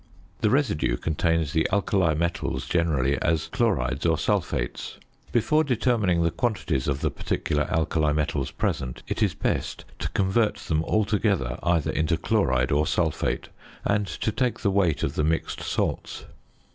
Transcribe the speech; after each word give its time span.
The 0.39 0.49
residue 0.49 0.97
contains 0.97 1.53
the 1.53 1.67
alkali 1.71 2.15
metals 2.15 2.65
generally, 2.65 3.21
as 3.21 3.49
chlorides 3.49 4.03
or 4.03 4.17
sulphates. 4.17 4.97
Before 5.31 5.63
determining 5.63 6.23
the 6.23 6.31
quantities 6.31 6.87
of 6.87 7.01
the 7.01 7.11
particular 7.11 7.67
alkali 7.71 8.11
metals 8.11 8.49
present, 8.49 9.03
it 9.07 9.21
is 9.21 9.35
best 9.35 9.85
to 9.99 10.09
convert 10.09 10.55
them 10.55 10.83
altogether, 10.85 11.59
either 11.61 11.91
into 11.91 12.17
chloride 12.17 12.71
or 12.71 12.87
sulphate, 12.87 13.49
and 13.85 14.07
to 14.07 14.31
take 14.31 14.61
the 14.61 14.71
weight 14.71 15.03
of 15.03 15.13
the 15.13 15.23
mixed 15.23 15.61
salts. 15.61 16.25